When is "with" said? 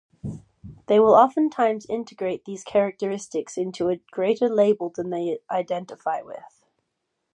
6.23-6.65